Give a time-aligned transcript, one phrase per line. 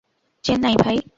[0.43, 1.01] চেন্নাই, ভাই।